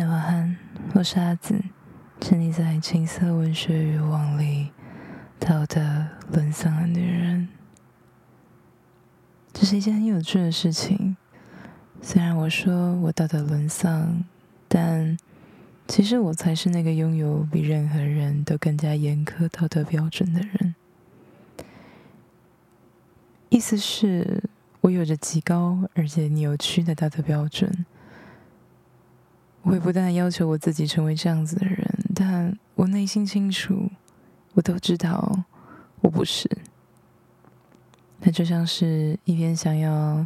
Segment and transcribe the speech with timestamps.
[0.00, 0.56] 晚安，
[0.94, 1.62] 我是阿紫，
[2.18, 4.70] 沉溺在情色文学欲望里，
[5.38, 7.48] 道德沦丧的女人。
[9.52, 11.16] 这是一件很有趣的事情。
[12.00, 14.24] 虽然我说我道德沦丧，
[14.66, 15.16] 但
[15.86, 20.74] 其实我才是那个拥有比任何人都更加严苛道德标准的人。
[23.50, 24.42] 意思是，
[24.80, 27.81] 我有着极高而且扭曲的道德标准。
[29.62, 33.88] 我会不断要求我自己成为这样子的人，但我内心清楚，
[34.54, 35.44] 我都知道
[36.00, 36.50] 我不是。
[38.20, 40.24] 那就像是一边想要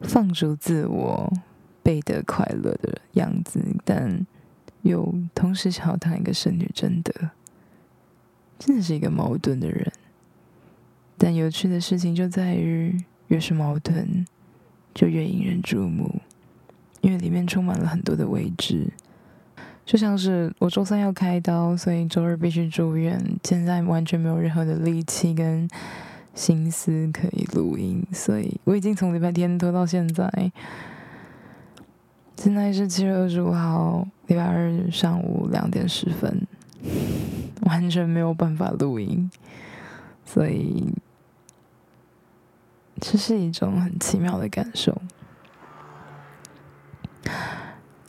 [0.00, 1.32] 放逐自我、
[1.82, 4.24] 倍得快乐的样子，但
[4.82, 7.12] 又同时想要当一个圣女贞德，
[8.58, 9.92] 真的是一个矛盾的人。
[11.18, 14.24] 但有趣的事情就在于，越是矛盾，
[14.94, 16.20] 就越引人注目。
[17.06, 18.84] 因为里面充满了很多的未知，
[19.84, 23.22] 就像是我周三要开刀，所以周二必须住院。
[23.44, 25.68] 现在完全没有任何的力气跟
[26.34, 30.50] 心思可以录音，所以我已经从礼拜天拖到现在。
[32.36, 36.44] 现在是七月二十五号，礼拜二上午两点十分，
[37.60, 39.30] 完全没有办法录音，
[40.24, 40.92] 所以
[43.00, 45.00] 这是一种很奇妙的感受。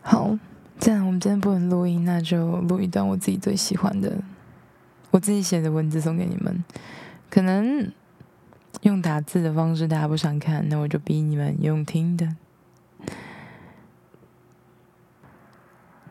[0.09, 0.39] 好，
[0.79, 4.23] 既然我们今天不能录音，那就录一段我自己最喜欢的，
[5.11, 6.63] 我自己写的文字送给你们。
[7.29, 7.91] 可能
[8.83, 12.37] 用打字的方式大家不想看，那我就逼你们用听的。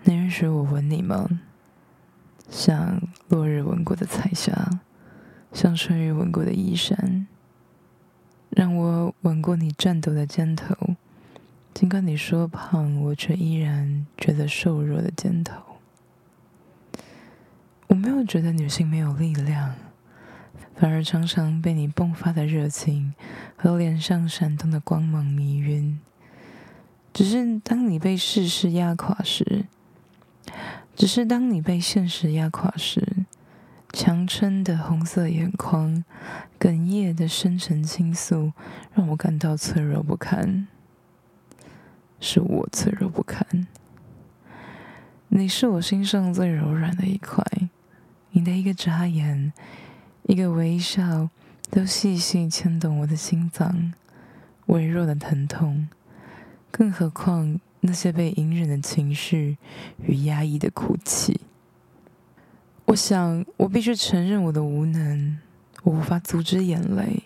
[0.05, 1.41] 能允许我吻你吗？
[2.51, 4.79] 像落日吻过的彩霞，
[5.55, 7.27] 像春雨吻过的衣衫，
[8.51, 10.77] 让我吻过你颤抖的肩头。
[11.77, 15.61] 尽管你说胖，我却依然觉得瘦弱的肩头。
[17.89, 19.75] 我没有觉得女性没有力量，
[20.75, 23.13] 反而常常被你迸发的热情
[23.59, 26.01] 和脸上闪动的光芒迷晕。
[27.13, 29.67] 只是当你被世事压垮时，
[30.95, 33.27] 只是当你被现实压垮时，
[33.93, 36.03] 强撑的红色眼眶，
[36.59, 38.55] 哽咽的深沉倾诉，
[38.95, 40.69] 让我感到脆弱不堪。
[42.21, 43.67] 是我脆弱不堪，
[45.29, 47.45] 你是我心上最柔软的一块，
[48.31, 49.53] 你的一个眨眼，
[50.23, 51.29] 一个微笑，
[51.71, 53.93] 都细细牵动我的心脏，
[54.67, 55.89] 微弱的疼痛，
[56.71, 59.59] 更何况那些被隐忍的情绪
[60.03, 61.41] 与压抑的哭泣。
[62.87, 65.39] 我想，我必须承认我的无能，
[65.83, 67.25] 我无法阻止眼泪、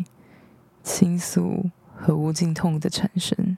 [0.82, 3.49] 倾诉和无尽痛的产生。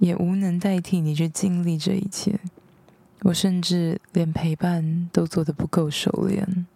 [0.00, 2.40] 也无能代替你去经历这一切，
[3.20, 6.66] 我甚至连陪伴都做得不够熟练。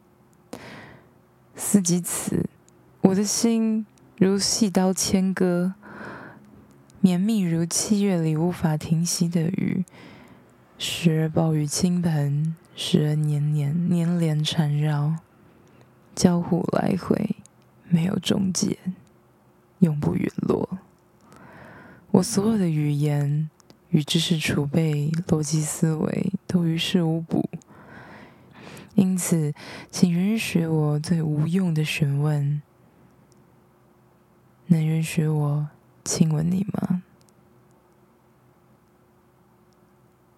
[1.56, 2.48] 思及此，
[3.00, 3.86] 我的心
[4.18, 5.72] 如细刀切割，
[7.00, 9.84] 绵密如七月里无法停息的雨，
[10.76, 15.16] 时而暴雨倾盆，时而年年年连缠绕，
[16.14, 17.36] 交互来回，
[17.88, 18.76] 没有终结，
[19.78, 20.63] 永不陨落。
[22.14, 23.50] 我所有的语言
[23.88, 27.48] 与知识储备、逻辑思维都于事无补，
[28.94, 29.52] 因此，
[29.90, 32.62] 请允许我最无用的询问：
[34.66, 35.68] 能允许我
[36.04, 37.02] 亲吻你吗？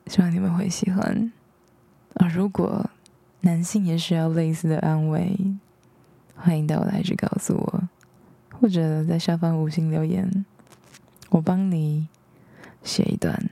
[0.06, 1.30] 希望你们会喜欢。
[2.14, 2.88] 而如果
[3.42, 5.36] 男性也需要类似的安慰，
[6.34, 7.82] 欢迎到我来去告诉我，
[8.58, 10.46] 或者在下方五星留言。
[11.30, 12.08] 我帮你
[12.82, 13.50] 写一段，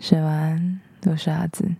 [0.00, 1.76] 写完，我是阿梓。